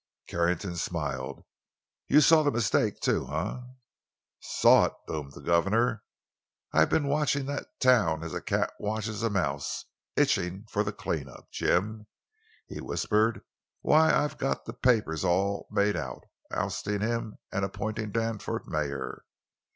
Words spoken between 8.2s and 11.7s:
as a cat watches a mouse. Itching for the clean up,